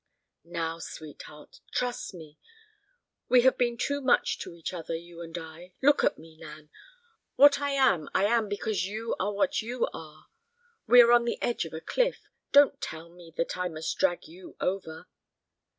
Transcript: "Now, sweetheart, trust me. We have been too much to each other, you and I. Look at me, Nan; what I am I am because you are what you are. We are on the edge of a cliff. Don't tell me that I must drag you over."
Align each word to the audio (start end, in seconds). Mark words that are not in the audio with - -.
"Now, 0.49 0.79
sweetheart, 0.79 1.59
trust 1.71 2.15
me. 2.15 2.39
We 3.29 3.41
have 3.41 3.55
been 3.55 3.77
too 3.77 4.01
much 4.01 4.39
to 4.39 4.55
each 4.55 4.73
other, 4.73 4.95
you 4.95 5.21
and 5.21 5.37
I. 5.37 5.73
Look 5.79 6.03
at 6.03 6.17
me, 6.17 6.37
Nan; 6.37 6.71
what 7.35 7.59
I 7.61 7.73
am 7.73 8.09
I 8.11 8.25
am 8.25 8.49
because 8.49 8.87
you 8.87 9.15
are 9.19 9.31
what 9.31 9.61
you 9.61 9.85
are. 9.93 10.25
We 10.87 11.01
are 11.01 11.11
on 11.11 11.25
the 11.25 11.39
edge 11.39 11.65
of 11.65 11.73
a 11.75 11.81
cliff. 11.81 12.27
Don't 12.51 12.81
tell 12.81 13.09
me 13.09 13.31
that 13.37 13.55
I 13.55 13.69
must 13.69 13.95
drag 13.99 14.27
you 14.27 14.57
over." 14.59 15.05